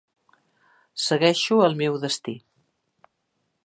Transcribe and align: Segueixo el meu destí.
Segueixo 1.03 1.61
el 1.69 1.79
meu 1.83 2.01
destí. 2.07 2.37